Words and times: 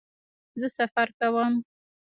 زه 0.59 0.67
سفر 0.77 1.07
کوم 1.19 1.53